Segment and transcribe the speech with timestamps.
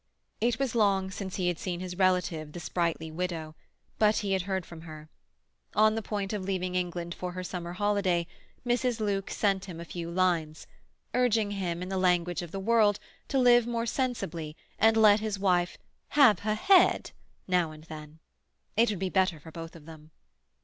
[0.39, 3.53] It was long since he had seen his relative, the sprightly widow;
[3.99, 5.09] but he had heard from her.
[5.75, 8.25] On the point of leaving England for her summer holiday,
[8.65, 8.99] Mrs.
[8.99, 10.65] Luke sent him a few lines,
[11.13, 15.37] urging him, in the language of the world, to live more sensibly, and let his
[15.37, 15.77] wife
[16.17, 17.11] "have her head"
[17.47, 18.17] now and then;
[18.75, 20.09] it would be better for both of them.